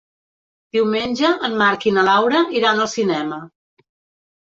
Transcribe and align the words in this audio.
Diumenge 0.77 1.29
en 1.49 1.59
Marc 1.61 1.87
i 1.91 1.95
na 1.99 2.07
Laura 2.09 2.43
iran 2.63 2.83
al 2.89 2.93
cinema. 2.99 3.43